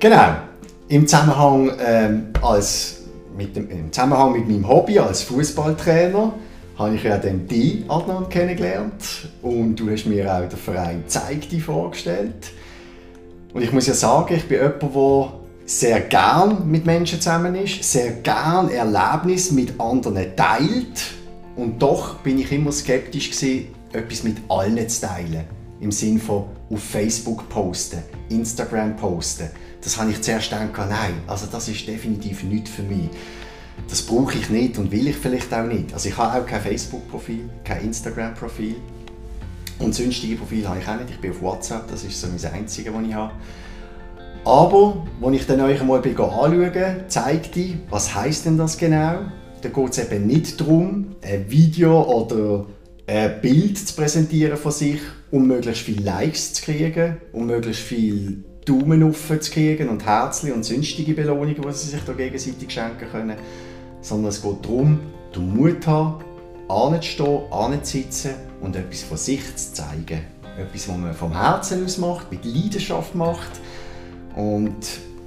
Genau. 0.00 0.36
Im 0.88 1.08
Zusammenhang, 1.08 1.72
ähm, 1.84 2.26
als, 2.40 3.02
mit 3.36 3.56
dem, 3.56 3.68
Im 3.68 3.92
Zusammenhang 3.92 4.32
mit 4.32 4.48
meinem 4.48 4.68
Hobby 4.68 4.98
als 4.98 5.22
Fußballtrainer 5.22 6.32
habe 6.78 6.94
ich 6.94 7.02
ja 7.02 7.18
dann 7.18 7.48
die 7.48 7.84
Adnan 7.88 8.28
kennengelernt 8.28 9.28
und 9.42 9.74
du 9.74 9.90
hast 9.90 10.06
mir 10.06 10.32
auch 10.32 10.48
den 10.48 10.56
Verein 10.56 11.02
Zeig 11.08 11.48
dich 11.48 11.64
vorgestellt. 11.64 12.52
Und 13.52 13.62
ich 13.62 13.72
muss 13.72 13.88
ja 13.88 13.94
sagen, 13.94 14.36
ich 14.36 14.46
bin 14.46 14.60
jemand, 14.60 14.82
der 14.82 15.32
sehr 15.66 16.00
gern 16.02 16.70
mit 16.70 16.86
Menschen 16.86 17.20
zusammen 17.20 17.56
ist, 17.56 17.82
sehr 17.82 18.12
gern 18.22 18.70
Erlebnisse 18.70 19.54
mit 19.54 19.80
anderen 19.80 20.36
teilt 20.36 21.12
und 21.56 21.82
doch 21.82 22.18
bin 22.18 22.38
ich 22.38 22.52
immer 22.52 22.70
skeptisch 22.70 23.32
gewesen, 23.32 23.74
etwas 23.92 24.22
mit 24.22 24.36
allen 24.48 24.88
zu 24.88 25.06
teilen. 25.06 25.57
Im 25.80 25.92
Sinne 25.92 26.18
von 26.18 26.44
auf 26.70 26.82
Facebook 26.82 27.48
posten, 27.48 28.02
Instagram 28.28 28.96
posten. 28.96 29.50
Das 29.82 29.98
habe 29.98 30.10
ich 30.10 30.20
zuerst 30.20 30.50
gedacht, 30.50 30.70
nein, 30.76 31.14
also 31.26 31.46
das 31.50 31.68
ist 31.68 31.86
definitiv 31.86 32.42
nicht 32.42 32.68
für 32.68 32.82
mich. 32.82 33.10
Das 33.88 34.02
brauche 34.02 34.36
ich 34.36 34.50
nicht 34.50 34.76
und 34.76 34.90
will 34.90 35.06
ich 35.06 35.16
vielleicht 35.16 35.54
auch 35.54 35.66
nicht. 35.66 35.94
Also 35.94 36.08
ich 36.08 36.18
habe 36.18 36.42
auch 36.42 36.46
kein 36.46 36.60
Facebook-Profil, 36.60 37.48
kein 37.64 37.84
Instagram-Profil. 37.84 38.76
Und 39.78 39.94
sonstige 39.94 40.36
Profil 40.36 40.68
habe 40.68 40.80
ich 40.80 40.88
auch 40.88 40.96
nicht. 40.96 41.10
Ich 41.10 41.20
bin 41.20 41.30
auf 41.30 41.40
WhatsApp, 41.40 41.88
das 41.88 42.02
ist 42.02 42.20
so 42.20 42.26
mein 42.26 42.52
einziges, 42.52 42.92
das 42.92 43.02
ich 43.06 43.14
habe. 43.14 43.32
Aber, 44.44 45.06
als 45.22 45.36
ich 45.36 45.46
dann 45.46 45.60
euch 45.60 45.80
einmal 45.80 46.02
anschaue, 46.02 47.04
zeigt 47.08 47.54
die, 47.54 47.78
was 47.90 48.14
heißt 48.14 48.46
denn 48.46 48.58
das 48.58 48.76
genau? 48.76 49.20
Da 49.60 49.68
geht 49.68 49.90
es 49.90 49.98
eben 49.98 50.26
nicht 50.26 50.60
darum, 50.60 51.16
ein 51.22 51.50
Video 51.50 52.02
oder 52.02 52.66
ein 53.08 53.40
Bild 53.40 53.78
zu 53.78 53.94
präsentieren 53.94 54.58
von 54.58 54.70
sich, 54.70 55.00
um 55.30 55.46
möglichst 55.46 55.82
viele 55.82 56.04
Likes 56.04 56.52
zu 56.52 56.62
kriegen, 56.62 57.16
um 57.32 57.46
möglichst 57.46 57.82
viele 57.82 58.34
Daumen 58.66 59.02
auf 59.02 59.28
zu 59.40 59.50
kriegen 59.50 59.88
und 59.88 60.04
Herzchen 60.04 60.52
und 60.52 60.64
sonstige 60.64 61.14
Belohnungen, 61.14 61.54
die 61.54 61.72
sie 61.72 61.88
sich 61.88 62.02
da 62.04 62.12
gegenseitig 62.12 62.70
schenken 62.70 63.08
können. 63.10 63.36
Sondern 64.02 64.28
es 64.28 64.42
geht 64.42 64.62
darum, 64.62 65.00
den 65.34 65.56
Mut 65.56 65.86
haben, 65.86 66.22
anzustehen, 66.68 67.50
anzusitzen 67.50 68.32
und 68.60 68.76
etwas 68.76 69.02
von 69.02 69.16
sich 69.16 69.56
zu 69.56 69.72
zeigen. 69.72 70.20
Etwas, 70.58 70.88
was 70.88 70.96
man 70.98 71.14
vom 71.14 71.32
Herzen 71.32 71.84
aus 71.84 71.96
macht, 71.96 72.30
mit 72.30 72.44
Leidenschaft 72.44 73.14
macht. 73.14 73.52
Und 74.36 74.76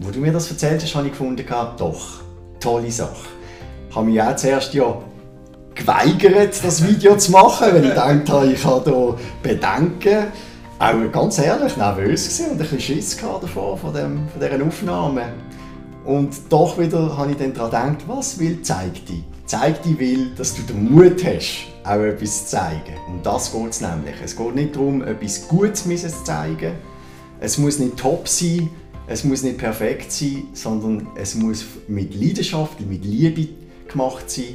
wo 0.00 0.10
du 0.10 0.20
mir 0.20 0.32
das 0.32 0.50
erzählt 0.50 0.82
hast, 0.82 0.94
habe 0.94 1.06
ich 1.06 1.12
gefunden, 1.12 1.46
doch, 1.78 2.20
tolle 2.60 2.90
Sache. 2.90 3.28
Ich 3.88 3.96
habe 3.96 4.06
mich 4.06 4.20
auch 4.20 4.36
zuerst 4.36 4.74
ja 4.74 5.02
geweigert, 5.80 6.62
das 6.62 6.86
Video 6.86 7.16
zu 7.16 7.32
machen, 7.32 7.68
weil 7.72 7.84
ich 7.86 7.94
dachte, 7.94 8.52
ich 8.52 8.64
habe 8.64 8.90
hier 8.90 9.16
Bedenken. 9.42 10.26
Auch 10.78 11.12
ganz 11.12 11.38
ehrlich 11.38 11.76
nervös 11.76 12.40
und 12.40 12.52
ein 12.52 12.58
bisschen 12.58 12.80
Schiss 12.80 13.16
davor, 13.16 13.76
von, 13.76 13.92
dem, 13.92 14.28
von 14.28 14.40
dieser 14.40 14.64
Aufnahme. 14.64 15.32
Und 16.06 16.34
doch 16.48 16.78
wieder 16.78 17.16
habe 17.18 17.32
ich 17.32 17.36
dann 17.36 17.52
daran 17.52 17.98
gedacht, 17.98 18.08
was 18.08 18.38
will 18.38 18.62
Zeig 18.62 19.04
dich? 19.04 19.22
Zeig 19.44 19.82
dich 19.82 19.98
will, 19.98 20.30
dass 20.36 20.54
du 20.54 20.62
den 20.62 20.90
Mut 20.90 21.22
hast, 21.24 21.66
auch 21.84 22.00
etwas 22.00 22.46
zu 22.46 22.56
zeigen. 22.56 22.94
Und 23.08 23.26
das 23.26 23.52
geht 23.52 23.70
es 23.70 23.80
nämlich. 23.82 24.14
Es 24.24 24.36
geht 24.36 24.54
nicht 24.54 24.74
darum, 24.74 25.02
etwas 25.02 25.48
Gutes 25.48 25.84
zu 25.84 26.24
zeigen. 26.24 26.72
Es 27.40 27.58
muss 27.58 27.78
nicht 27.78 27.98
top 27.98 28.26
sein, 28.26 28.70
es 29.06 29.24
muss 29.24 29.42
nicht 29.42 29.58
perfekt 29.58 30.12
sein, 30.12 30.44
sondern 30.54 31.08
es 31.14 31.34
muss 31.34 31.64
mit 31.88 32.14
Leidenschaft, 32.14 32.80
mit 32.80 33.04
Liebe 33.04 33.48
gemacht 33.88 34.30
sein 34.30 34.54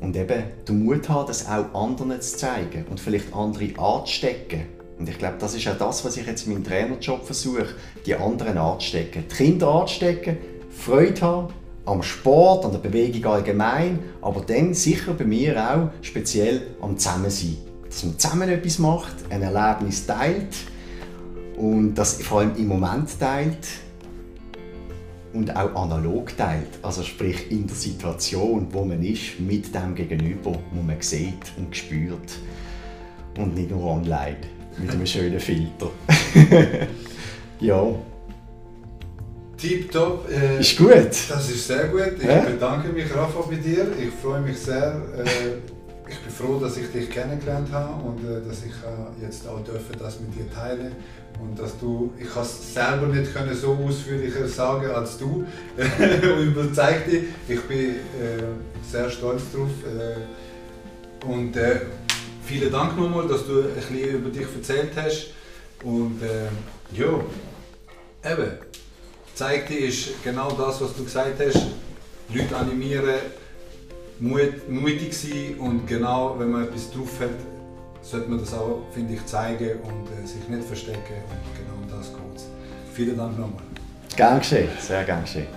und 0.00 0.16
eben 0.16 0.44
den 0.68 0.84
Mut 0.84 1.08
haben, 1.08 1.26
das 1.26 1.46
auch 1.46 1.74
anderen 1.74 2.20
zu 2.20 2.36
zeigen 2.36 2.84
und 2.90 3.00
vielleicht 3.00 3.34
andere 3.34 3.68
anzustecken. 3.78 4.62
Und 4.98 5.08
ich 5.08 5.18
glaube, 5.18 5.36
das 5.38 5.54
ist 5.54 5.68
auch 5.68 5.78
das, 5.78 6.04
was 6.04 6.16
ich 6.16 6.26
jetzt 6.26 6.46
in 6.46 6.54
meinem 6.54 6.64
Trainerjob 6.64 7.24
versuche, 7.24 7.66
die 8.04 8.14
anderen 8.14 8.56
anzustecken. 8.56 9.24
Die 9.30 9.34
Kinder 9.34 9.68
anzustecken, 9.68 10.38
Freude 10.70 11.20
haben 11.20 11.48
am 11.84 12.02
Sport, 12.02 12.64
an 12.64 12.72
der 12.72 12.78
Bewegung 12.78 13.24
allgemein, 13.30 13.98
aber 14.20 14.40
dann 14.40 14.74
sicher 14.74 15.14
bei 15.14 15.24
mir 15.24 15.56
auch 15.56 15.90
speziell 16.02 16.62
am 16.80 16.98
Zusammensein. 16.98 17.58
Dass 17.88 18.04
man 18.04 18.18
zusammen 18.18 18.48
etwas 18.48 18.78
macht, 18.78 19.14
ein 19.30 19.42
Erlebnis 19.42 20.06
teilt 20.06 20.56
und 21.56 21.94
das 21.94 22.20
vor 22.22 22.40
allem 22.40 22.56
im 22.56 22.66
Moment 22.66 23.18
teilt 23.18 23.66
und 25.32 25.54
auch 25.54 25.74
analog 25.74 26.36
teilt. 26.36 26.78
Also 26.82 27.02
sprich 27.02 27.50
in 27.50 27.66
der 27.66 27.76
Situation, 27.76 28.68
wo 28.70 28.84
man 28.84 29.02
ist, 29.02 29.38
mit 29.40 29.74
dem 29.74 29.94
Gegenüber, 29.94 30.58
wo 30.72 30.82
man 30.82 31.00
sieht 31.00 31.52
und 31.56 31.76
spürt. 31.76 32.38
Und 33.38 33.54
nicht 33.54 33.70
nur 33.70 33.84
online, 33.84 34.38
mit 34.78 34.90
einem 34.90 35.06
schönen 35.06 35.40
Filter. 35.40 35.90
ja. 37.60 37.86
Tipptopp. 39.58 40.28
Äh, 40.30 40.60
ist 40.60 40.76
gut. 40.76 40.90
Das 41.28 41.50
ist 41.50 41.66
sehr 41.66 41.88
gut. 41.88 42.12
Ich 42.18 42.26
ja? 42.26 42.40
bedanke 42.40 42.88
mich, 42.88 43.14
Rafa, 43.14 43.40
bei 43.48 43.56
dir. 43.56 43.86
Ich 43.98 44.10
freue 44.22 44.40
mich 44.40 44.58
sehr. 44.58 45.02
Äh, 45.18 45.75
ich 46.08 46.18
bin 46.20 46.32
froh, 46.32 46.58
dass 46.58 46.76
ich 46.76 46.90
dich 46.92 47.10
kennengelernt 47.10 47.70
habe 47.72 48.02
und 48.02 48.24
äh, 48.24 48.46
dass 48.46 48.58
ich 48.64 48.72
äh, 48.72 49.24
jetzt 49.24 49.46
auch 49.48 49.62
dürfen, 49.64 49.96
das 49.98 50.20
mit 50.20 50.34
dir 50.34 50.52
teilen 50.52 50.92
und 51.40 51.58
dass 51.58 51.78
du, 51.78 52.12
ich 52.18 52.32
kann 52.32 52.42
es 52.42 52.74
selber 52.74 53.06
nicht 53.08 53.34
können 53.34 53.54
so 53.54 53.74
ausführlicher 53.74 54.46
sagen 54.48 54.90
als 54.90 55.18
du 55.18 55.44
und 55.76 56.46
überzeigt 56.46 57.10
dich. 57.10 57.24
Ich 57.48 57.60
bin 57.62 57.78
äh, 57.78 57.94
sehr 58.88 59.10
stolz 59.10 59.42
drauf 59.52 59.70
äh, 59.84 61.26
und 61.26 61.56
äh, 61.56 61.80
vielen 62.44 62.70
Dank 62.70 62.96
nochmal, 62.96 63.26
dass 63.26 63.46
du 63.46 63.60
ein 63.60 63.74
bisschen 63.74 64.14
über 64.14 64.30
dich 64.30 64.46
erzählt 64.54 64.92
hast 64.96 65.28
und 65.82 66.20
äh, 66.22 66.48
ja, 66.96 67.20
eben, 68.32 68.52
zeigt 69.34 69.70
dir 69.70 69.88
ist 69.88 70.22
genau 70.22 70.52
das, 70.52 70.80
was 70.80 70.94
du 70.94 71.04
gesagt 71.04 71.40
hast, 71.40 71.66
Leute 72.32 72.56
animieren, 72.56 73.14
mut, 74.20 74.68
mutig 74.68 75.12
sein 75.14 75.56
und 75.58 75.86
genau, 75.86 76.36
wenn 76.38 76.50
man 76.50 76.64
etwas 76.64 76.90
drauf 76.90 77.20
hat, 77.20 77.30
sollte 78.02 78.28
man 78.28 78.38
das 78.38 78.54
auch, 78.54 78.82
finde 78.92 79.14
ich, 79.14 79.26
zeigen 79.26 79.80
und 79.82 80.06
äh, 80.22 80.26
sich 80.26 80.48
nicht 80.48 80.64
verstecken. 80.64 80.98
Und 81.00 81.56
genau 81.56 81.74
um 81.82 81.90
das 81.90 82.08
geht 82.08 82.46
Vielen 82.94 83.16
Dank 83.16 83.38
nochmal. 83.38 83.62
Gern 84.16 84.38
geschehen, 84.38 84.68
sehr 84.80 85.04
gern 85.04 85.22
geschehen. 85.22 85.48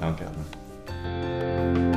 Danke. 0.00 0.24
Anna. 0.26 1.89